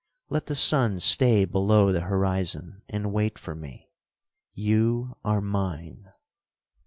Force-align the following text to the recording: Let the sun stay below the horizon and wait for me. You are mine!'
Let 0.29 0.47
the 0.47 0.55
sun 0.55 0.99
stay 0.99 1.45
below 1.45 1.91
the 1.91 2.01
horizon 2.01 2.81
and 2.89 3.13
wait 3.13 3.37
for 3.37 3.53
me. 3.53 3.91
You 4.55 5.15
are 5.23 5.41
mine!' 5.41 6.11